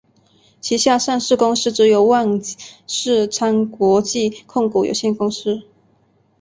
[0.59, 2.41] 旗下上市公司则有万
[2.87, 5.61] 事昌国际控股有限公司。